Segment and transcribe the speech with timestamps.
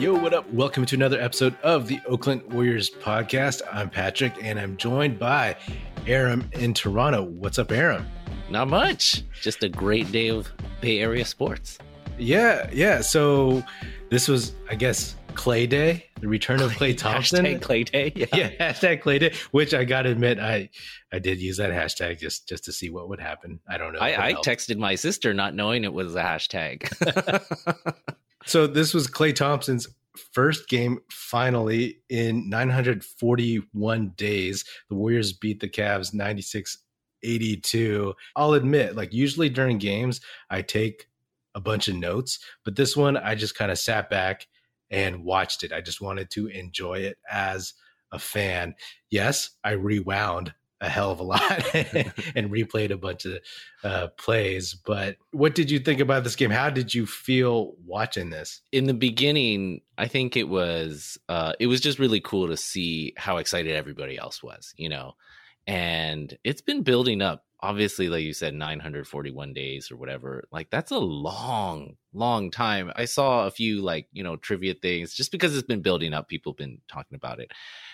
[0.00, 0.50] Yo, what up?
[0.50, 3.60] Welcome to another episode of the Oakland Warriors podcast.
[3.70, 5.54] I'm Patrick and I'm joined by
[6.06, 7.24] Aram in Toronto.
[7.24, 8.06] What's up, Aram?
[8.48, 9.24] Not much.
[9.42, 10.50] Just a great day of
[10.80, 11.76] Bay Area sports.
[12.16, 13.02] Yeah, yeah.
[13.02, 13.62] So
[14.08, 17.44] this was, I guess, Klay Day, the return of Klay Thompson.
[17.44, 18.12] Hashtag Klay Day.
[18.16, 18.26] Yeah.
[18.34, 19.34] yeah, hashtag Klay Day.
[19.50, 20.70] Which I gotta admit, I
[21.12, 23.60] I did use that hashtag just just to see what would happen.
[23.68, 24.00] I don't know.
[24.00, 26.88] I, I texted my sister not knowing it was a hashtag.
[28.44, 29.86] so this was Klay Thompson's
[30.32, 34.64] first game finally in 941 days.
[34.88, 36.78] The Warriors beat the Cavs 96
[37.22, 38.14] 82.
[38.36, 41.08] I'll admit, like usually during games, I take
[41.54, 44.46] a bunch of notes, but this one I just kind of sat back
[44.90, 45.72] and watched it.
[45.72, 47.74] I just wanted to enjoy it as
[48.12, 48.74] a fan.
[49.10, 51.74] Yes, I rewound a hell of a lot
[52.34, 53.38] and replayed a bunch of
[53.84, 54.74] uh, plays.
[54.74, 56.50] But what did you think about this game?
[56.50, 58.62] How did you feel watching this?
[58.72, 63.12] In the beginning, I think it was uh, it was just really cool to see
[63.16, 65.12] how excited everybody else was, you know,
[65.66, 70.90] and it's been building up obviously like you said 941 days or whatever like that's
[70.90, 75.56] a long long time i saw a few like you know trivia things just because
[75.56, 77.50] it's been building up people have been talking about it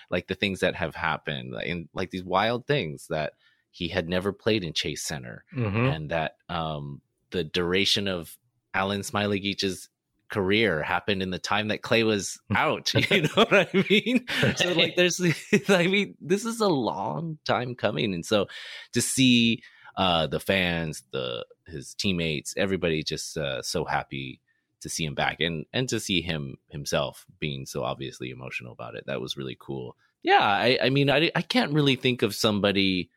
[0.09, 3.33] like the things that have happened and like these wild things that
[3.71, 5.85] he had never played in chase center mm-hmm.
[5.85, 7.01] and that um
[7.31, 8.37] the duration of
[8.75, 9.89] Alen Smailagić's
[10.29, 12.93] career happened in the time that Klay was out.
[12.93, 14.25] You know what I mean?
[14.55, 15.19] So like there's
[15.69, 18.13] I mean, this is a long time coming.
[18.13, 18.47] And so
[18.93, 19.61] to see
[19.95, 24.41] uh the fans, the his teammates, everybody just uh, so happy
[24.81, 28.95] to see him back and and to see him himself being so obviously emotional about
[28.95, 29.05] it.
[29.07, 29.95] That was really cool.
[30.23, 33.09] Yeah, I, I mean I I can't really think of somebody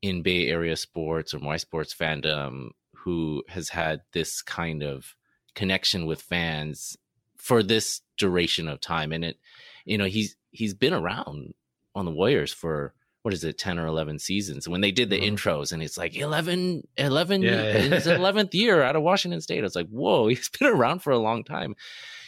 [0.00, 5.14] in Bay Area sports or my sports fandom who has had this kind of
[5.54, 6.96] connection with fans
[7.36, 9.12] for this duration of time.
[9.12, 9.38] And it,
[9.84, 11.54] you know, he's he's been around
[11.94, 14.68] on the Warriors for what is it, 10 or 11 seasons.
[14.68, 15.36] When they did the mm-hmm.
[15.36, 17.72] intros and it's like 11, 11, yeah, yeah.
[17.72, 19.62] his 11th year out of Washington State.
[19.62, 21.76] It's like, whoa, he's been around for a long time.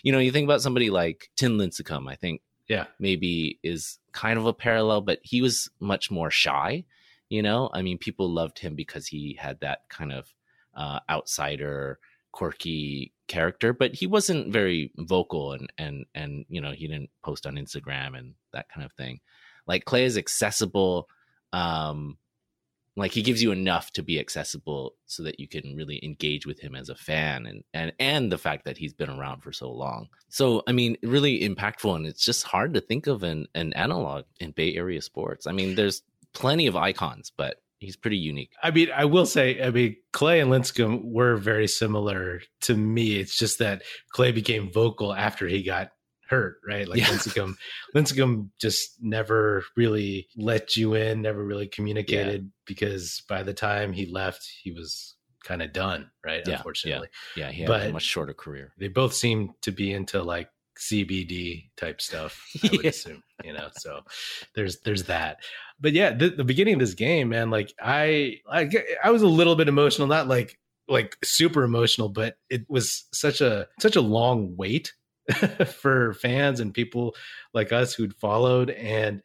[0.03, 4.39] You know, you think about somebody like Tim Lincecum, I think, yeah, maybe is kind
[4.39, 6.85] of a parallel, but he was much more shy.
[7.29, 10.33] You know, I mean, people loved him because he had that kind of
[10.75, 11.99] uh, outsider,
[12.35, 17.47] quirky character, but he wasn't very vocal and and and you know he didn't post
[17.47, 19.21] on Instagram and that kind of thing.
[19.69, 21.09] Like Klay is accessible,
[21.53, 22.19] um,
[22.97, 26.59] like he gives you enough to be accessible so that you can really engage with
[26.59, 29.71] him as a fan and and and the fact that he's been around for so
[29.71, 30.09] long.
[30.29, 34.25] So I mean, really impactful, and it's just hard to think of an an analog
[34.41, 35.47] in Bay Area sports.
[35.47, 36.03] I mean, there's
[36.33, 38.51] plenty of icons, but he's pretty unique.
[38.63, 43.19] I mean, I will say, I mean, Klay and Lincecum were very similar to me.
[43.19, 43.83] It's just that
[44.15, 45.91] Klay became vocal after he got
[46.29, 46.89] hurt, right?
[46.89, 47.07] Like yeah.
[47.07, 47.55] Lincecum,
[47.95, 52.49] Lincecum just never really let you in, never really communicated yeah.
[52.67, 56.43] because by the time he left, he was kind of done, right?
[56.47, 58.73] Yeah, Unfortunately, yeah, yeah he had but a much shorter career.
[58.79, 60.49] They both seem to be into like
[60.79, 62.45] CBD type stuff.
[62.65, 62.91] I would yeah.
[62.91, 63.69] assume, you know.
[63.77, 64.01] So
[64.55, 65.39] there's there's that.
[65.81, 68.69] But yeah, the, the beginning of this game, man, like I I
[69.03, 70.59] I was a little bit emotional, not like
[70.89, 74.93] like super emotional, but it was such a such a long wait
[75.67, 77.15] for fans and people
[77.55, 79.23] like us who'd followed and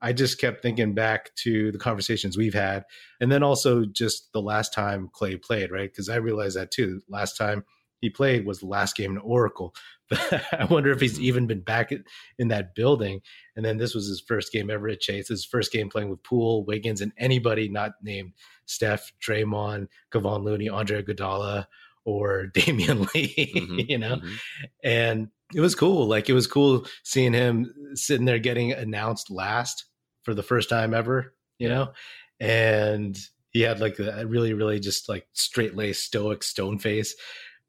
[0.00, 2.84] I just kept thinking back to the conversations we've had
[3.20, 5.94] and then also just the last time Klay played, right?
[5.94, 7.02] Cuz I realized that too.
[7.08, 7.64] Last time
[8.00, 9.74] he played was the last game in Oracle.
[10.52, 11.92] I wonder if he's even been back
[12.38, 13.20] in that building.
[13.56, 15.28] And then this was his first game ever at Chase.
[15.28, 18.32] His first game playing with Poole, Wiggins, and anybody not named
[18.66, 21.66] Steph, Draymond, Kevon Looney, Andre Iguodala,
[22.04, 23.52] or Damion Lee.
[23.54, 24.34] Mm-hmm, you know, mm-hmm.
[24.82, 26.06] and it was cool.
[26.06, 29.84] Like it was cool seeing him sitting there getting announced last
[30.22, 31.34] for the first time ever.
[31.58, 31.74] You yeah.
[31.74, 31.92] know,
[32.40, 33.18] and
[33.50, 37.14] he had like a really, really just like straight laced, stoic stone face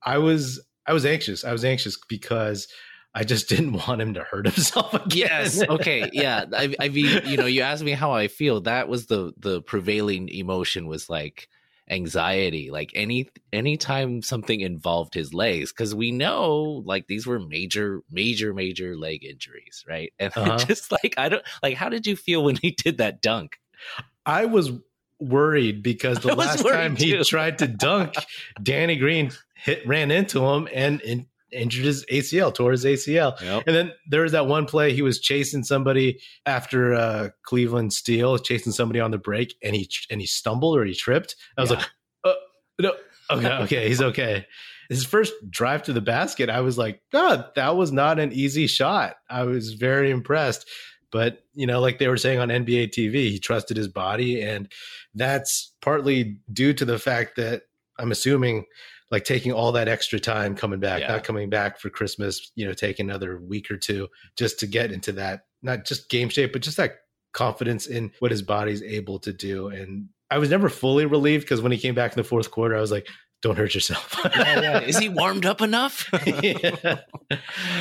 [0.05, 1.43] I was I was anxious.
[1.43, 2.67] I was anxious because
[3.15, 5.17] I just didn't want him to hurt himself again.
[5.17, 5.61] Yes.
[5.61, 6.09] Okay.
[6.13, 6.45] Yeah.
[6.53, 8.61] I, I mean, you know, you asked me how I feel.
[8.61, 11.47] That was the the prevailing emotion was like
[11.89, 12.71] anxiety.
[12.71, 18.53] Like any anytime something involved his legs, because we know like these were major, major,
[18.53, 20.13] major leg injuries, right?
[20.19, 20.57] And uh-huh.
[20.59, 23.59] just like I don't like, how did you feel when he did that dunk?
[24.25, 24.71] I was
[25.19, 27.17] worried because the last time too.
[27.17, 28.15] he tried to dunk,
[28.61, 29.31] Danny Green
[29.63, 33.39] hit ran into him and, and injured his ACL, tore his ACL.
[33.41, 33.63] Yep.
[33.65, 38.37] And then there was that one play he was chasing somebody after uh, Cleveland steal,
[38.37, 41.35] chasing somebody on the break, and he and he stumbled or he tripped.
[41.57, 41.77] I was yeah.
[41.77, 41.87] like,
[42.25, 42.33] uh,
[42.79, 42.93] no,
[43.31, 44.45] okay, okay, he's okay.
[44.89, 48.67] his first drive to the basket, I was like, God, that was not an easy
[48.67, 49.15] shot.
[49.29, 50.67] I was very impressed.
[51.11, 54.41] But, you know, like they were saying on NBA TV, he trusted his body.
[54.41, 54.67] And
[55.13, 57.61] that's partly due to the fact that
[57.99, 58.65] I'm assuming
[59.13, 61.07] like taking all that extra time coming back, yeah.
[61.07, 64.91] not coming back for Christmas, you know, taking another week or two just to get
[64.91, 66.95] into that, not just game shape, but just that
[67.31, 69.67] confidence in what his body's able to do.
[69.67, 72.75] And I was never fully relieved because when he came back in the fourth quarter,
[72.75, 73.07] I was like,
[73.43, 74.19] don't hurt yourself.
[74.35, 74.79] yeah, yeah.
[74.79, 76.09] Is he warmed up enough?
[76.25, 77.01] yeah.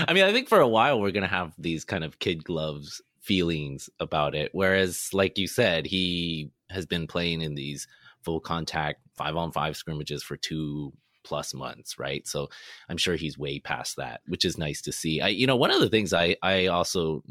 [0.06, 2.44] I mean, I think for a while we're going to have these kind of kid
[2.44, 4.50] gloves feelings about it.
[4.52, 7.86] Whereas, like you said, he has been playing in these
[8.22, 10.92] full contact five on five scrimmages for two
[11.24, 12.26] plus months, right?
[12.26, 12.48] So
[12.88, 15.20] I'm sure he's way past that, which is nice to see.
[15.20, 17.22] I, you know, one of the things I I also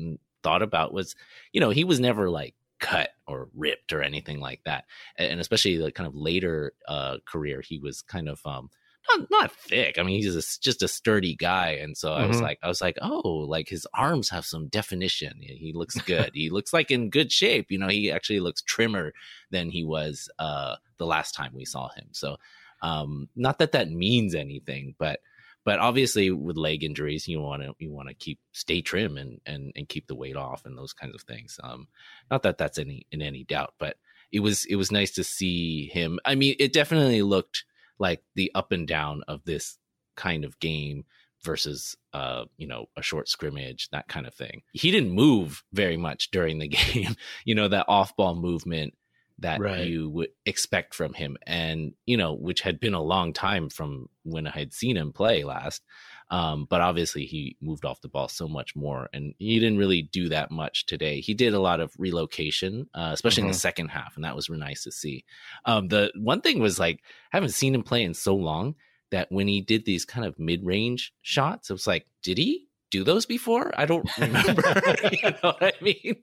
[0.44, 1.16] thought about was,
[1.54, 4.86] you know, he was never like cut or ripped or anything like that,
[5.18, 8.70] and especially the kind of later uh, career, he was kind of um
[9.10, 9.98] not, not thick.
[9.98, 12.24] I mean, he's a, just a sturdy guy, and so mm-hmm.
[12.24, 12.46] I was mm-hmm.
[12.46, 15.38] like, I was like, oh, like his arms have some definition.
[15.42, 16.32] He looks good.
[16.34, 17.72] he looks like in good shape.
[17.72, 19.14] You know, he actually looks trimmer
[19.50, 22.08] than he was uh, the last time we saw him.
[22.12, 22.38] So,
[22.82, 25.20] um, not that that means anything, but
[25.64, 29.40] but obviously with leg injuries, you want to you want to keep stay trim and
[29.46, 31.60] and and keep the weight off and those kinds of things.
[31.64, 31.88] Um,
[32.30, 33.98] not that that's any in any doubt, but
[34.32, 36.20] it was it was nice to see him.
[36.26, 37.66] I mean, it definitely looked
[38.00, 39.78] like the up and down of this
[40.16, 41.06] kind of game
[41.44, 45.98] versus uh you know a short scrimmage that kind of thing he didn't move very
[45.98, 48.94] much during the game you know that off ball movement
[49.42, 49.88] that right.
[49.88, 54.08] you would expect from him and you know which had been a long time from
[54.24, 55.84] when i had seen him play last
[56.30, 60.02] um, but obviously he moved off the ball so much more and he didn't really
[60.02, 63.48] do that much today he did a lot of relocation uh, especially mm-hmm.
[63.48, 63.62] in the mm-hmm.
[63.62, 65.26] second half and that was really nice to see
[65.66, 67.02] um, the one thing was like
[67.34, 68.76] i haven't seen him play in so long
[69.12, 73.04] that when he did these kind of mid-range shots it was like did he do
[73.04, 73.72] those before?
[73.76, 74.62] I don't remember.
[75.12, 76.18] you know what I mean?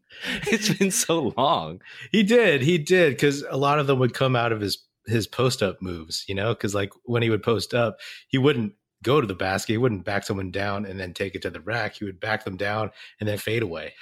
[0.47, 1.81] It's been so long.
[2.13, 2.63] He did.
[2.63, 5.83] He did because a lot of them would come out of his his post up
[5.83, 6.25] moves.
[6.29, 7.99] You know, because like when he would post up,
[8.29, 9.73] he wouldn't go to the basket.
[9.73, 11.97] He wouldn't back someone down and then take it to the rack.
[11.97, 13.95] He would back them down and then fade away.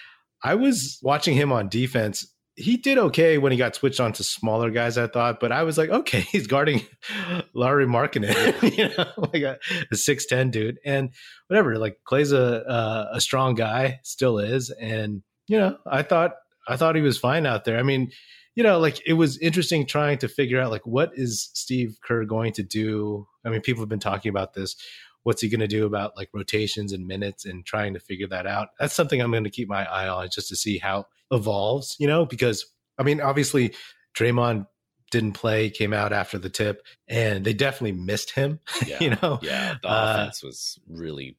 [0.43, 4.25] I was watching him on defense he did okay when he got switched on to
[4.25, 6.81] smaller guys, I thought, but I was like, okay, he's guarding
[7.55, 9.59] Lauri Markkanen, you know, like a,
[9.93, 11.11] a six ten dude, and
[11.49, 11.79] whatever.
[11.79, 16.33] Like Klay's a uh, a strong guy, still is, and you know, I thought
[16.67, 17.79] I thought he was fine out there.
[17.79, 18.11] I mean,
[18.55, 22.25] you know, like it was interesting trying to figure out like what is Steve Kerr
[22.25, 23.27] going to do.
[23.45, 24.77] I mean, people have been talking about this.
[25.25, 28.47] What's he going to do about like rotations and minutes and trying to figure that
[28.47, 28.69] out?
[28.79, 32.07] That's something I'm going to keep my eye on just to see how evolves, you
[32.07, 32.67] know, because
[32.99, 33.75] I mean, obviously
[34.17, 34.67] Draymond
[35.11, 38.61] didn't play, came out after the tip, and they definitely missed him.
[38.87, 38.99] Yeah.
[39.01, 41.37] you know, yeah, the uh, offense uh, was really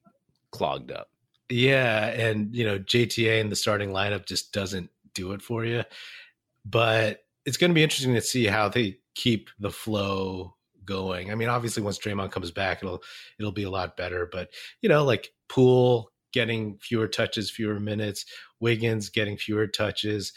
[0.50, 1.08] clogged up.
[1.48, 5.84] Yeah, and you know, JTA in the starting lineup just doesn't do it for you.
[6.64, 10.54] But it's going to be interesting to see how they keep the flow
[10.84, 11.30] going.
[11.30, 13.02] I mean, obviously, once Draymond comes back, it'll
[13.38, 14.28] it'll be a lot better.
[14.30, 14.50] But
[14.82, 18.24] you know, like Poole getting fewer touches, fewer minutes.
[18.60, 20.32] Wiggins getting fewer touches.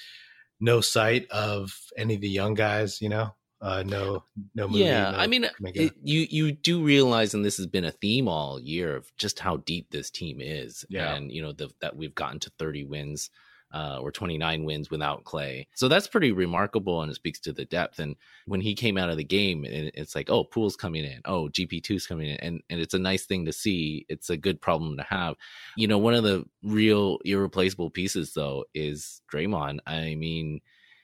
[0.60, 3.34] No sight of any of the young guys, you know.
[3.62, 4.24] Uh, no,
[4.56, 4.86] no Moody.
[4.86, 8.28] Yeah, no I mean, it, you you do realize, and this has been a theme
[8.28, 11.14] all year of just how deep this team is, yeah.
[11.14, 13.30] and you know the, that we've gotten to thirty wins
[13.74, 15.68] uh, or 29 wins without Klay.
[15.76, 18.00] So that's pretty remarkable and it speaks to the depth.
[18.00, 21.22] And when he came out of the game, it's like, oh, Poole's coming in.
[21.26, 22.38] Oh, GP2's coming in.
[22.38, 24.06] And, and it's a nice thing to see.
[24.10, 25.36] It's a good problem to have.
[25.78, 29.80] You know, one of the real irreplaceable pieces, though, is Draymond.
[29.86, 30.62] I mean,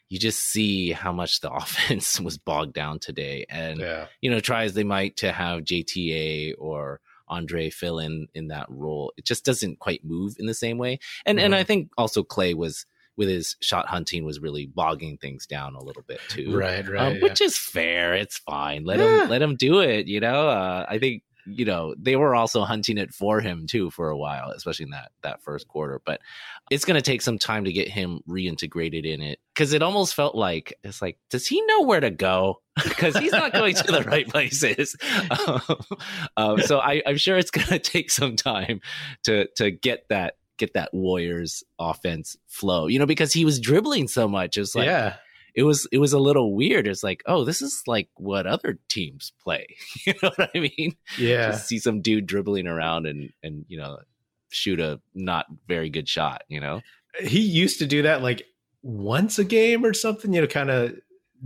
[0.10, 3.46] you just see how much the offense was bogged down today.
[3.50, 4.08] And, yeah.
[4.22, 8.68] you know, try as they might to have JTA or Andre fill in in that
[8.70, 9.14] role.
[9.18, 11.00] It just doesn't quite move in the same way.
[11.26, 11.46] And mm-hmm.
[11.46, 12.86] and I think also Klay was
[13.18, 16.56] with his shot hunting was really bogging things down a little bit too.
[16.56, 17.02] Right, right.
[17.02, 17.22] Um, yeah.
[17.24, 18.14] Which is fair.
[18.14, 18.86] It's fine.
[18.86, 19.24] Let yeah.
[19.24, 20.08] him let him do it.
[20.08, 23.90] You know, uh, I think you know they were also hunting it for him too
[23.90, 26.20] for a while especially in that that first quarter but
[26.70, 30.14] it's going to take some time to get him reintegrated in it because it almost
[30.14, 32.62] felt like it's like does he know where to go?
[32.84, 34.96] Because he's not going to the right places.
[35.48, 35.62] Um,
[36.38, 38.82] um, so I, i'm sure it's going to take some time
[39.24, 44.08] to to get that get that warriors offense flow you know because he was dribbling
[44.08, 45.16] so much it's like yeah
[45.58, 46.88] it was it was a little weird.
[46.88, 49.66] It's like, oh, this is like what other teams play.
[50.06, 50.96] you know what I mean?
[51.18, 51.50] Yeah.
[51.50, 53.98] Just see some dude dribbling around and and you know
[54.50, 56.44] shoot a not very good shot.
[56.48, 56.82] You know,
[57.20, 58.46] he used to do that like
[58.84, 60.32] once a game or something.
[60.32, 60.96] You know, kind of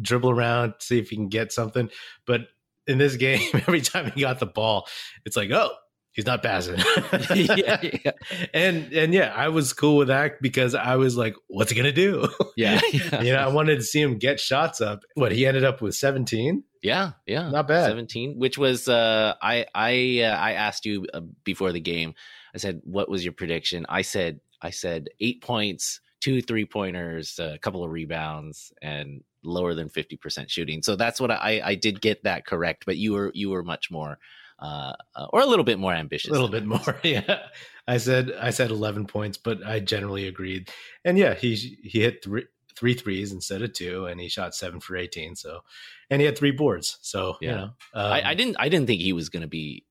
[0.02, 1.90] dribble around, see if he can get something.
[2.28, 2.42] But
[2.88, 4.88] in this game, every time he got the ball,
[5.26, 5.72] it's like, oh,
[6.14, 6.78] he's not passing.
[7.36, 8.12] yeah, yeah,
[8.54, 11.92] And and yeah, I was cool with that because I was like, what's he gonna
[11.92, 12.28] do?
[12.56, 12.80] Yeah.
[12.92, 13.22] yeah.
[13.22, 15.04] you know, I wanted to see him get shots up.
[15.16, 16.64] What he ended up with 17?
[16.82, 17.50] Yeah, yeah.
[17.50, 17.88] Not bad.
[17.88, 22.14] 17, which was uh I I uh, I asked you uh, before the game.
[22.54, 27.40] I said, "What was your prediction?" I said I said 8 points, two three pointers,
[27.40, 30.84] a couple of rebounds and lower than 50% shooting.
[30.84, 33.92] So that's what I I did get that correct, but you were you were much
[33.92, 34.18] more
[34.62, 36.30] uh, uh, or a little bit more ambitious.
[36.30, 37.48] A little bit more, yeah.
[37.88, 40.70] I said I said 11 points, but I generally agreed.
[41.04, 44.80] And yeah, he he hit three three threes instead of two, and he shot seven
[44.80, 45.36] for 18.
[45.36, 45.62] So,
[46.10, 46.98] and he had three boards.
[47.02, 47.64] So yeah, you know,
[47.96, 49.86] um, I, I, didn't I didn't think he was going to be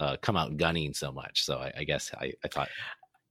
[0.00, 1.44] uh, come out gunning so much.
[1.44, 2.68] So I, I guess I, I thought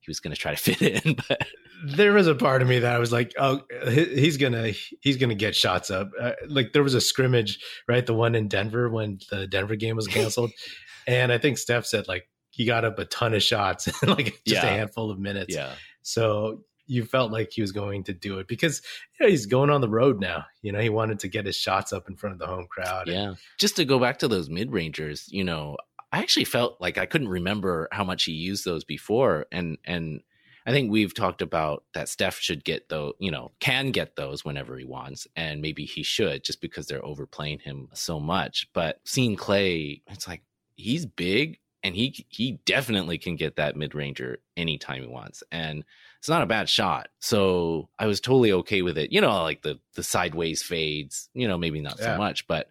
[0.06, 1.48] he was going to try to fit in, but
[1.86, 5.36] there was a part of me that I was like, oh, he's gonna he's gonna
[5.36, 6.12] get shots up.
[6.20, 8.06] Uh, like there was a scrimmage, right?
[8.06, 10.52] The one in Denver when the Denver game was canceled,
[11.08, 14.42] and I think Steph said like he got up a ton of shots in like
[14.48, 14.66] just yeah.
[14.66, 15.54] a handful of minutes.
[15.54, 15.74] Yeah.
[16.04, 18.82] So you felt like he was going to do it because
[19.20, 20.46] you know, he's going on the road now.
[20.62, 23.08] You know, he wanted to get his shots up in front of the home crowd.
[23.08, 23.30] Yeah.
[23.30, 25.78] And, Just to go back to those mid rangers, you know,
[26.13, 30.22] I actually felt like I couldn't remember how much he used those before, and and
[30.65, 34.46] I think we've talked about that Steph should get those, you know, can get those
[34.46, 38.70] whenever he wants, and maybe he should just because they're overplaying him so much.
[38.74, 40.43] But seeing Klay, it's like
[40.75, 45.84] he's big and he he definitely can get that mid ranger anytime he wants, and
[46.20, 47.10] it's not a bad shot.
[47.22, 49.12] So I was totally okay with it.
[49.12, 52.13] You know, like the the sideways fades, you know, maybe not yeah.
[52.13, 52.70] so much, but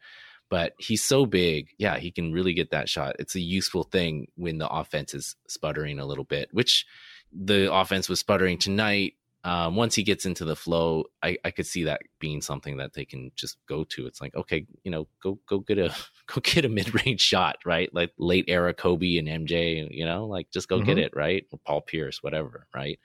[0.53, 1.71] but he's so big.
[1.79, 3.17] Yeah, he can really get that shot.
[3.19, 6.85] It's a useful thing when the offense is sputtering a little bit, which
[7.33, 9.15] the offense was sputtering tonight.
[9.45, 12.93] Um, once he gets into the flow, I, I could see that being something that
[12.93, 14.07] they can just go to.
[14.07, 15.91] It's like, okay, you know, go go get a
[16.27, 17.89] go get a mid range shot, right?
[17.95, 20.85] Like late era Kobe and MJ, you know, like just go mm-hmm.
[20.85, 21.47] get it, right?
[21.51, 22.99] Or Paul Pierce, whatever, right?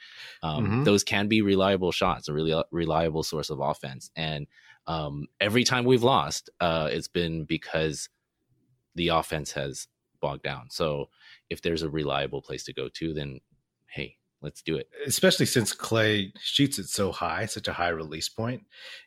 [0.44, 0.84] Um, mm-hmm.
[0.84, 4.12] Those can be reliable shots, a really reliable source of offense.
[4.18, 4.48] And
[4.88, 8.10] um, every time we've lost, uh, it's been because
[8.96, 9.88] the offense has
[10.22, 10.68] bogged down.
[10.70, 11.10] So
[11.50, 13.40] if there's a reliable place to go to, then
[13.88, 14.90] hey, let's do it.
[15.06, 18.64] Especially since Klay shoots it so high, such a high release point.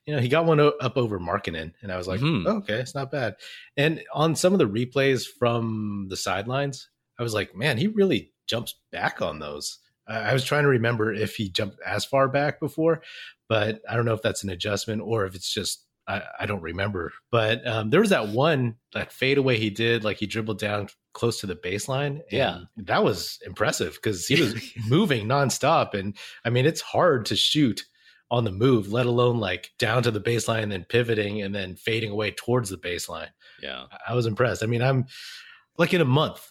[0.07, 2.47] You know, he got one up over Markkanen, and I was like, mm-hmm.
[2.47, 3.37] oh, okay, it's not bad.
[3.77, 8.33] And on some of the replays from the sidelines, I was like, man, he really
[8.47, 9.79] jumps back on those.
[10.11, 13.03] I was trying to remember if he jumped as far back before,
[13.49, 16.63] but I don't know if that's an adjustment or if it's just I, I don't
[16.63, 17.13] remember.
[17.31, 21.41] But um, there was that one that fadeaway he did, like he dribbled down close
[21.41, 22.21] to the baseline.
[22.31, 24.55] yeah, that was impressive because he was
[24.89, 27.85] moving nonstop, and I mean it's hard to shoot
[28.31, 31.77] on the move, let alone like down to the baseline and then pivoting and then
[31.77, 33.31] fading away towards the baseline.
[33.63, 34.63] Yeah, I was impressed.
[34.63, 35.07] I mean, I'm
[35.79, 36.51] like in a month,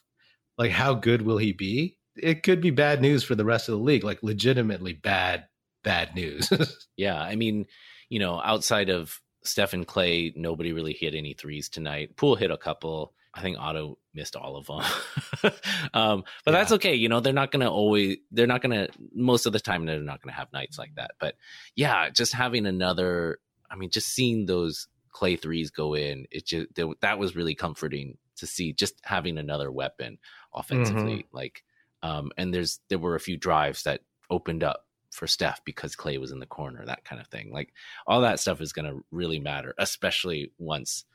[0.57, 1.97] like how good will he be?
[2.21, 5.47] It could be bad news for the rest of the league, like legitimately bad,
[5.83, 6.51] bad news.
[6.97, 7.65] yeah, I mean,
[8.09, 12.15] you know, outside of Stephen Klay, nobody really hit any threes tonight.
[12.17, 13.13] Poole hit a couple.
[13.33, 15.51] I think Otto missed all of them.
[15.93, 16.59] um, but yeah.
[16.59, 16.95] that's okay.
[16.95, 19.85] You know, they're not going to always, they're not going to, most of the time,
[19.85, 21.11] they're not going to have nights like that.
[21.19, 21.35] But
[21.75, 26.67] yeah, just having another, I mean, just seeing those Klay threes go in, it just,
[27.01, 30.17] that was really comforting to see just having another weapon
[30.53, 31.17] offensively.
[31.17, 31.37] Mm-hmm.
[31.37, 31.63] Like,
[32.03, 36.19] um, and there's, there were a few drives that opened up for Steph because Klay
[36.19, 37.51] was in the corner, that kind of thing.
[37.51, 37.73] Like
[38.05, 41.05] all that stuff is going to really matter, especially once,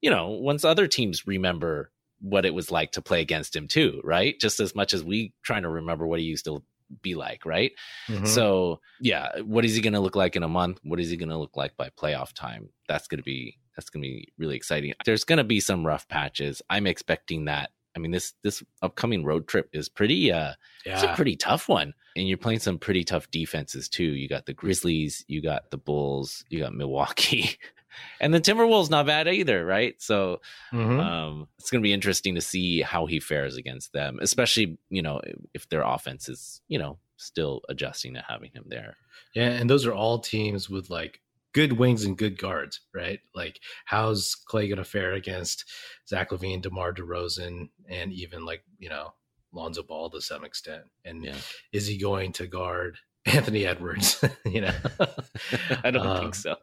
[0.00, 4.00] you know, once other teams remember what it was like to play against him too,
[4.04, 4.38] right?
[4.38, 6.62] Just as much as we trying to remember what he used to
[7.02, 7.72] be like, right?
[8.08, 8.26] Mm-hmm.
[8.26, 10.80] So, yeah, what is he going to look like in a month?
[10.82, 12.68] What is he going to look like by playoff time?
[12.88, 14.92] That's going to be that's going to be really exciting.
[15.06, 16.60] There's going to be some rough patches.
[16.68, 20.54] I'm expecting that I mean this this upcoming road trip is pretty uh
[20.84, 20.94] yeah.
[20.94, 21.94] it's a pretty tough one.
[22.16, 24.04] And you're playing some pretty tough defenses too.
[24.04, 27.56] You got the Grizzlies, you got the Bulls, you got Milwaukee.
[28.20, 30.00] and the Timberwolves not bad either, right?
[30.00, 30.40] So
[30.72, 31.00] mm-hmm.
[31.00, 35.02] um it's going to be interesting to see how he fares against them, especially, you
[35.02, 35.20] know,
[35.54, 38.96] if their offense is, you know, still adjusting to having him there.
[39.34, 41.20] Yeah, and those are all teams with like
[41.52, 43.20] good wings and good guards, right?
[43.34, 45.64] Like, how's Klay going to fare against
[46.08, 49.12] Zach LaVine, DeMar DeRozan, and even like, you know,
[49.52, 50.84] Lonzo Ball to some extent?
[51.04, 51.36] And yeah.
[51.72, 54.22] is he going to guard Anthony Edwards?
[54.44, 54.74] you know,
[55.84, 56.56] I don't um, think so.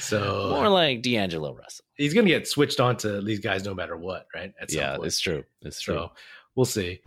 [0.00, 1.84] So, more like D'Angelo Russell.
[1.94, 4.52] He's going to get switched on to these guys no matter what, right?
[4.68, 5.06] yeah, point.
[5.06, 5.44] it's true.
[5.62, 5.94] It's true.
[5.94, 6.12] So,
[6.54, 7.00] we'll see.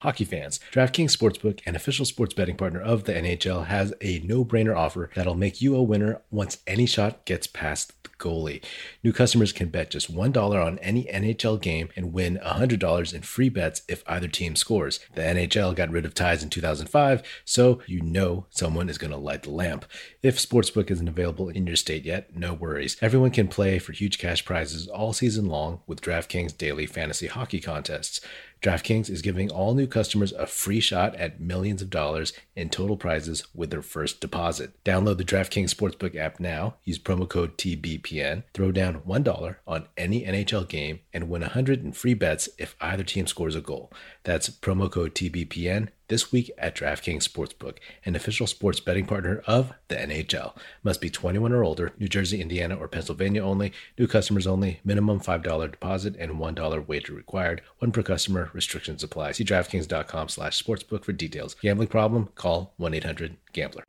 [0.00, 4.46] Hockey fans, DraftKings Sportsbook, an official sports betting partner of the NHL, has a no
[4.46, 8.64] brainer offer that'll make you a winner once any shot gets past the goalie.
[9.04, 13.50] New customers can bet just $1 on any NHL game and win $100 in free
[13.50, 15.00] bets if either team scores.
[15.14, 19.18] The NHL got rid of ties in 2005, so you know someone is going to
[19.18, 19.84] light the lamp.
[20.22, 22.96] If Sportsbook isn't available in your state yet, no worries.
[23.02, 27.60] Everyone can play for huge cash prizes all season long with DraftKings daily fantasy hockey
[27.60, 28.22] contests.
[28.62, 32.96] DraftKings is giving all new customers a free shot at millions of dollars in total
[32.96, 34.72] prizes with their first deposit.
[34.84, 40.24] Download the DraftKings Sportsbook app now, use promo code TBPN, throw down $1 on any
[40.24, 43.90] NHL game, and win 100 in free bets if either team scores a goal.
[44.24, 49.72] That's promo code TBPN this week at DraftKings Sportsbook, an official sports betting partner of
[49.88, 50.54] the NHL.
[50.82, 53.72] Must be 21 or older, New Jersey, Indiana, or Pennsylvania only.
[53.96, 54.80] New customers only.
[54.84, 57.62] Minimum $5 deposit and $1 wager required.
[57.78, 58.50] One per customer.
[58.52, 59.32] Restrictions apply.
[59.32, 61.54] See DraftKings.com slash sportsbook for details.
[61.62, 62.28] Gambling problem?
[62.34, 63.84] Call 1-800-GAMBLER.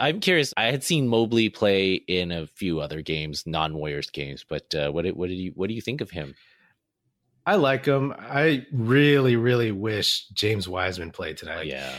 [0.00, 0.54] I'm curious.
[0.56, 5.06] I had seen Mobley play in a few other games, non-Warriors games, but uh, what,
[5.14, 6.34] what did you what do you think of him?
[7.44, 8.14] I like him.
[8.16, 11.66] I really, really wish James Wiseman played tonight.
[11.66, 11.92] Yeah.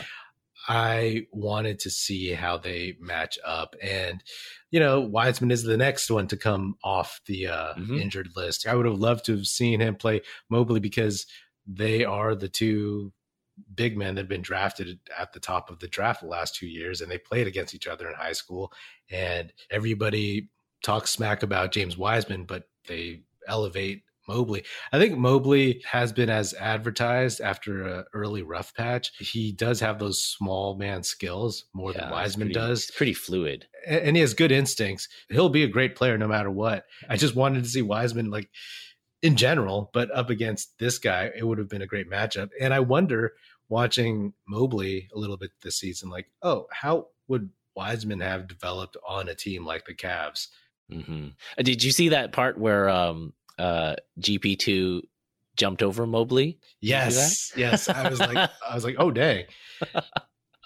[0.66, 3.76] I wanted to see how they match up.
[3.82, 4.22] And,
[4.70, 7.98] you know, Wiseman is the next one to come off the uh, mm-hmm.
[7.98, 8.66] injured list.
[8.66, 11.26] I would have loved to have seen him play Mobley because
[11.66, 13.12] they are the two
[13.74, 16.66] big men that have been drafted at the top of the draft the last two
[16.66, 17.02] years.
[17.02, 18.72] And they played against each other in high school.
[19.10, 20.48] And everybody
[20.82, 24.64] talks smack about James Wiseman, but they elevate Mobley.
[24.92, 29.12] I think Mobley has been as advertised after an early rough patch.
[29.18, 32.90] He does have those small man skills more yeah, than Wiseman pretty, does.
[32.90, 33.66] pretty fluid.
[33.86, 35.08] And he has good instincts.
[35.28, 36.84] He'll be a great player no matter what.
[37.08, 38.48] I just wanted to see Wiseman like
[39.22, 42.50] in general, but up against this guy, it would have been a great matchup.
[42.60, 43.32] And I wonder
[43.68, 49.28] watching Mobley a little bit this season, like, oh, how would Wiseman have developed on
[49.28, 50.48] a team like the Cavs?
[50.92, 51.28] Mm-hmm.
[51.58, 55.02] Uh, did you see that part where um, uh, GP2
[55.56, 56.58] jumped over Mobley?
[56.80, 57.88] Yes, yes.
[57.88, 58.36] I was like,
[58.68, 59.44] I was like, oh dang.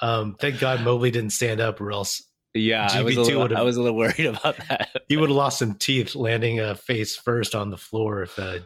[0.01, 2.23] Um, thank God Mobley didn't stand up, or else
[2.55, 4.91] yeah, I was, little, I was a little worried about that.
[5.09, 8.61] he would have lost some teeth landing uh, face first on the floor if uh,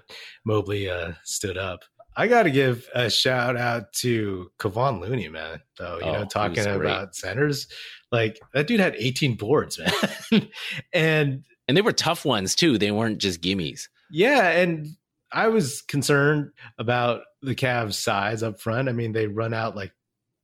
[0.44, 1.84] Mobley uh, stood up.
[2.14, 5.60] I got to give a shout out to Kevon Looney, man.
[5.78, 7.68] Though you oh, know, talking about centers,
[8.10, 10.48] like that dude had 18 boards, man,
[10.92, 12.76] and and they were tough ones too.
[12.76, 13.88] They weren't just gimmies.
[14.12, 14.88] Yeah, and
[15.32, 18.90] I was concerned about the Cavs' size up front.
[18.90, 19.92] I mean, they run out like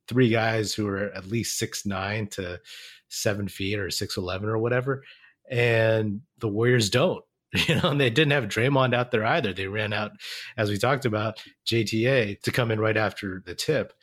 [0.08, 2.60] three guys who are at least six nine to
[3.10, 5.04] seven feet or six eleven or whatever,
[5.50, 7.22] and the Warriors don't.
[7.66, 9.54] You know, and they didn't have Draymond out there either.
[9.54, 10.12] They ran out,
[10.58, 13.94] as we talked about, JTA to come in right after the tip,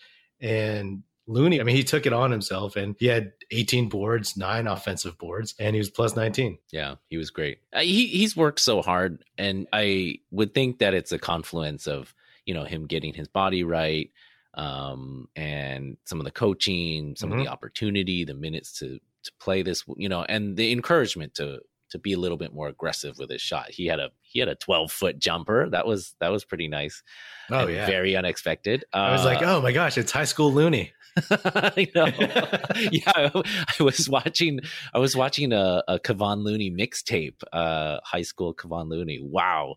[0.42, 4.68] and Looney, I mean, he took it on himself and he had 18 boards, nine
[4.68, 6.58] offensive boards, and he was plus 19.
[6.72, 7.60] Yeah, he was great.
[7.74, 12.14] Uh, he he's worked so hard, and I would think that it's a confluence of
[12.46, 14.12] you know him getting his body right,
[14.54, 17.40] um, and some of the coaching, some mm-hmm.
[17.40, 21.60] of the opportunity, the minutes to to play this, you know, and the encouragement to
[21.90, 23.72] to be a little bit more aggressive with his shot.
[23.72, 25.70] He had a he had a 12 foot jumper.
[25.70, 27.02] That was that was pretty nice.
[27.50, 28.86] Oh yeah, very unexpected.
[28.94, 30.94] I was like, uh, oh my gosh, it's high school Looney.
[31.32, 32.08] I know.
[32.92, 33.30] yeah,
[33.80, 34.60] I was watching.
[34.94, 37.42] I was watching a, a Kevon Looney mixtape.
[37.54, 39.20] Uh, high school Kevon Looney.
[39.22, 39.76] Wow,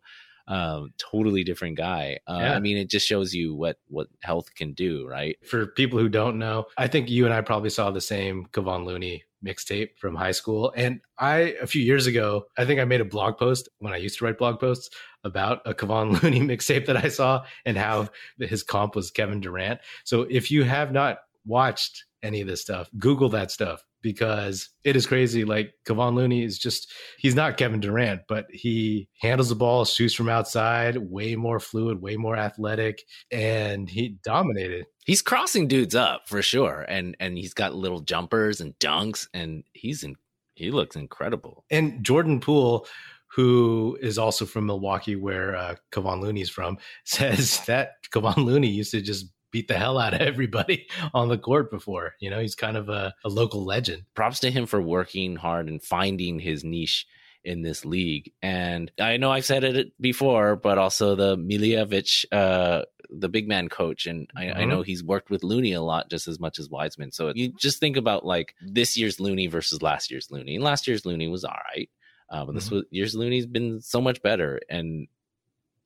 [0.48, 2.18] um, totally different guy.
[2.26, 2.54] Uh, yeah.
[2.54, 5.36] I mean, it just shows you what what health can do, right?
[5.46, 8.84] For people who don't know, I think you and I probably saw the same Kevon
[8.84, 10.72] Looney mixtape from high school.
[10.76, 13.96] And I, a few years ago, I think I made a blog post when I
[13.96, 14.90] used to write blog posts
[15.24, 19.80] about a Kevon Looney mixtape that I saw and how his comp was Kevin Durant.
[20.04, 21.18] So if you have not
[21.48, 25.44] watched any of this stuff, Google that stuff because it is crazy.
[25.44, 30.14] Like Kevon Looney is just, he's not Kevin Durant, but he handles the ball, shoots
[30.14, 34.86] from outside, way more fluid, way more athletic, and he dominated.
[35.04, 36.84] He's crossing dudes up for sure.
[36.88, 40.16] And and he's got little jumpers and dunks, and he's in
[40.54, 41.64] he looks incredible.
[41.70, 42.86] And Jordan Poole,
[43.28, 48.90] who is also from Milwaukee, where uh, Kevon Looney's from, says that Kevon Looney used
[48.90, 52.14] to just beat the hell out of everybody on the court before.
[52.20, 54.04] You know, he's kind of a, a, local legend.
[54.14, 57.06] Props to him for working hard and finding his niche
[57.44, 58.32] in this league.
[58.42, 63.68] And I know I've said it before, but also the Milojević, uh, the big man
[63.68, 64.60] coach, and I, mm-hmm.
[64.60, 67.10] I, know he's worked with Looney a lot just as much as Wiseman.
[67.10, 70.56] So you just think about like this year's Looney versus last year's Looney.
[70.56, 71.88] And last year's Looney was all right.
[72.28, 72.74] Uh, but mm-hmm.
[72.76, 74.60] this year's Looney's been so much better.
[74.68, 75.08] And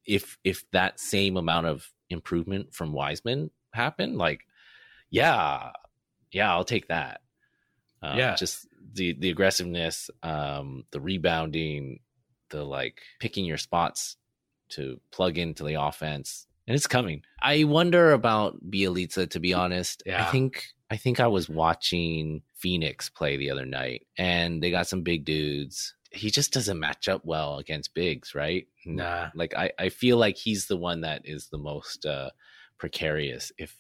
[0.05, 4.41] if if that same amount of improvement from Wiseman happen, like,
[5.11, 5.71] yeah,
[6.33, 7.21] yeah, I'll take that.
[8.03, 8.35] Uh, Yeah.
[8.37, 12.01] just the the aggressiveness, um, the rebounding,
[12.51, 14.17] the like picking your spots
[14.71, 17.23] to plug into the offense, and it's coming.
[17.41, 19.29] I wonder about Bjelica.
[19.31, 20.27] To be honest, Yeah.
[20.27, 24.89] I think I think I was watching Phoenix play the other night, and they got
[24.89, 25.95] some big dudes.
[26.15, 28.67] He just doesn't match up well against bigs, right?
[28.85, 29.29] Nah.
[29.35, 32.31] like I, I feel like he's the one that is the most uh
[32.79, 33.77] precarious if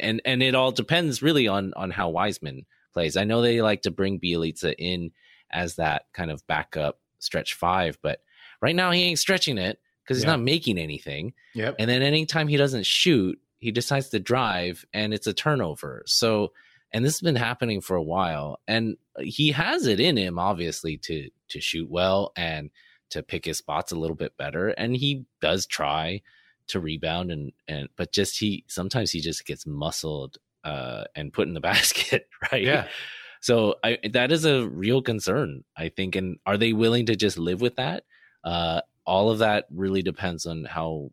[0.00, 3.16] and and it all depends really on on how Wiseman plays.
[3.16, 5.10] I know they like to bring Bjelica in
[5.52, 8.20] as that kind of backup stretch five, but
[8.60, 10.32] right now he ain't stretching it because he's Yeah.
[10.32, 11.34] not making anything.
[11.54, 11.76] Yep.
[11.78, 16.02] And then anytime he doesn't shoot, he decides to drive and it's a turnover.
[16.06, 16.52] So
[16.92, 18.60] and this has been happening for a while.
[18.66, 22.70] And he has it in him, obviously, to to shoot well and
[23.10, 24.68] to pick his spots a little bit better.
[24.68, 26.22] And he does try
[26.68, 31.48] to rebound and and but just he sometimes he just gets muscled uh and put
[31.48, 32.62] in the basket, right?
[32.62, 32.88] Yeah.
[33.40, 36.16] So I that is a real concern, I think.
[36.16, 38.04] And are they willing to just live with that?
[38.44, 41.10] Uh all of that really depends on how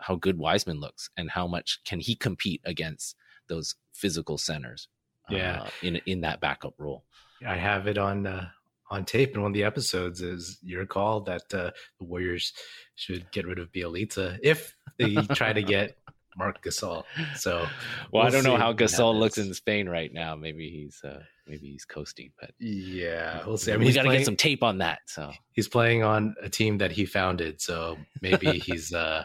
[0.00, 3.16] how good Wiseman looks and how much can he compete against
[3.48, 4.88] those physical centers.
[5.30, 5.62] Yeah.
[5.62, 7.04] uh, in in that backup role.
[7.46, 8.48] I have it on uh,
[8.90, 10.22] on tape in one of the episodes.
[10.22, 12.54] Is your call that uh, the Warriors
[12.94, 15.98] should get rid of Bjelica if they try to get
[16.38, 17.04] Marc Gasol.
[17.36, 17.66] So
[18.12, 20.34] Well, I We'll don't know how Gasol looks in Spain right now.
[20.36, 23.72] Maybe he's uh maybe he's coasting, but yeah, we'll see.
[23.72, 25.00] I mean, we he's got to get some tape on that.
[25.06, 29.24] So he's playing on a team that he founded, so maybe he's uh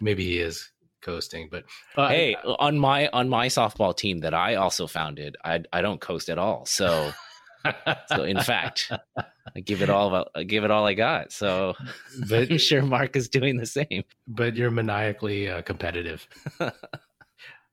[0.00, 0.70] maybe he is
[1.02, 1.48] coasting.
[1.50, 1.64] But
[1.96, 6.00] uh, hey, on my on my softball team that I also founded, I I don't
[6.00, 6.66] coast at all.
[6.66, 7.12] So
[8.08, 8.92] so in fact,
[9.54, 11.32] I give it all I give it all I got.
[11.32, 11.74] So
[12.28, 14.04] but I'm sure Marc is doing the same.
[14.26, 16.26] but you're maniacally uh, competitive.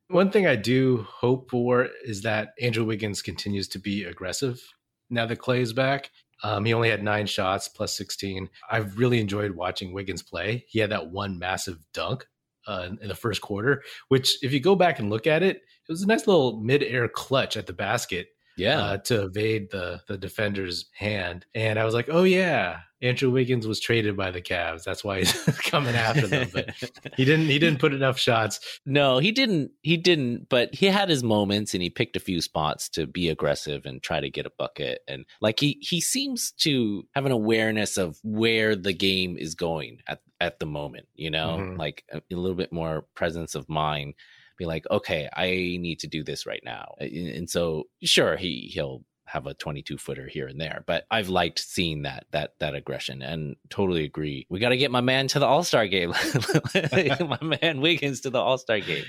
[0.09, 4.61] One thing I do hope for is that Andrew Wiggins continues to be aggressive
[5.09, 6.11] now that Klay is back.
[6.43, 8.49] Um, he only had nine shots plus 16.
[8.69, 10.65] I've really enjoyed watching Wiggins play.
[10.67, 12.27] He had that one massive dunk
[12.67, 15.91] uh, in the first quarter, which, if you go back and look at it, it
[15.91, 18.79] was a nice little mid-air clutch at the basket Yeah.
[18.79, 21.45] uh, to evade the the defender's hand.
[21.55, 24.83] And I was like, oh yeah, Andrew Wiggins was traded by the Cavs.
[24.85, 25.33] That's why he's
[25.65, 26.47] coming after them.
[26.53, 26.69] But
[27.17, 28.61] he didn't he didn't put enough shots.
[28.85, 29.71] No, he didn't.
[29.81, 30.47] He didn't.
[30.49, 34.01] But he had his moments, and he picked a few spots to be aggressive and
[34.01, 34.99] try to get a bucket.
[35.09, 39.97] And like he he seems to have an awareness of where the game is going
[40.07, 41.07] at at the moment.
[41.15, 41.77] You know, Mhm.
[41.77, 44.13] like a, a little bit more presence of mind.
[44.57, 45.47] Be like, okay, I
[45.87, 46.95] need to do this right now.
[46.99, 49.03] And, and so, sure, he he'll
[49.33, 53.21] have a 22 footer here and there but i've liked seeing that that that aggression
[53.23, 54.45] and totally agree.
[54.49, 56.13] We got to get my man to the all-star game.
[56.73, 59.05] My man wiggins to the all-star game.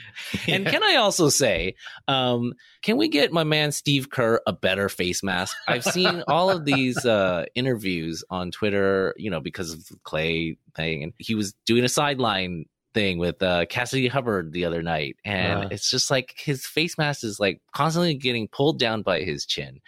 [0.49, 1.75] And can I also say,
[2.09, 5.55] um, can we get my man Steve Kerr a better face mask?
[5.69, 11.03] I've seen all of these uh, interviews on Twitter, you know, because of Klay thing,
[11.03, 15.65] and he was doing a sideline thing with uh, Cassidy Hubbarth the other night, and
[15.65, 15.69] Uh.
[15.71, 19.81] it's just like his face mask is like constantly getting pulled down by his chin,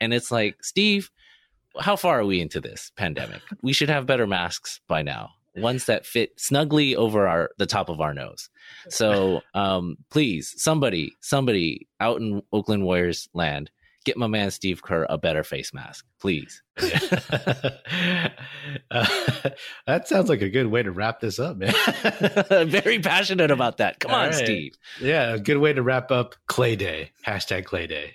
[0.00, 1.10] and it's like Steve.
[1.78, 3.42] How far are we into this pandemic?
[3.62, 5.30] We should have better masks by now.
[5.56, 8.48] Ones that fit snugly over our the top of our nose.
[8.88, 13.70] So um, please, somebody, somebody out in Oakland Warriors land,
[14.04, 16.62] get my man Steve Kerr a better face mask, please.
[18.92, 19.06] Uh,
[19.86, 21.72] that sounds like a good way to wrap this up, man.
[22.68, 24.00] Very passionate about that.
[24.00, 24.34] Come All on, right.
[24.34, 24.76] Steve.
[25.00, 27.12] yeah, a good way to wrap up Klay Day.
[27.24, 28.14] Hashtag Klay Day.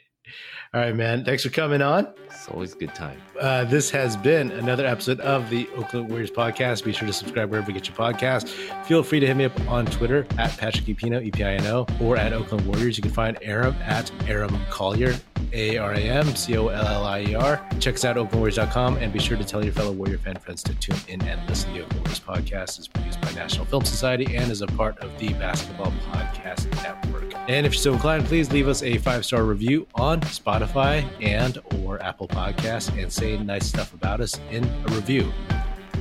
[0.75, 1.23] All right, man.
[1.23, 2.05] Thanks for coming on.
[2.25, 3.17] It's always a good time.
[3.39, 6.83] Uh, this has been another episode of the Oakland Warriors podcast.
[6.83, 8.49] Be sure to subscribe wherever you get your podcast.
[8.85, 11.65] Feel free to hit me up on Twitter at Patrick Epino, E P I N
[11.67, 12.97] O, or at Oakland Warriors.
[12.97, 15.15] You can find Aram at Aram Collier,
[15.53, 17.65] A R A M C O L L I E R.
[17.79, 20.63] Check us out at oaklandwarriors.com and be sure to tell your fellow Warrior fan friends
[20.63, 21.73] to tune in and listen.
[21.73, 24.97] To the Oakland Warriors podcast is produced by National Film Society and is a part
[24.99, 27.33] of the Basketball Podcast Network.
[27.47, 31.59] And if you're so inclined, please leave us a five star review on Spotify and
[31.83, 35.31] or Apple Podcasts and say nice stuff about us in a review.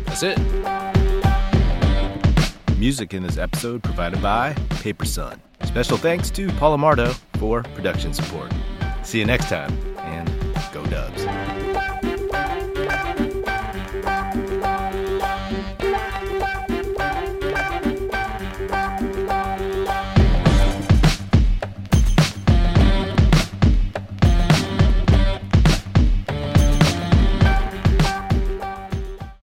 [0.07, 0.39] That's it.
[2.79, 5.41] Music in this episode provided by Paper Sun.
[5.65, 8.53] Special thanks to Paul Amardo for production support.
[9.05, 10.29] See you next time, and
[10.73, 11.25] go Dubs.